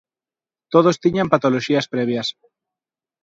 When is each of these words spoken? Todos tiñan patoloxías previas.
Todos 0.73 0.99
tiñan 1.03 1.31
patoloxías 1.33 1.89
previas. 1.93 2.27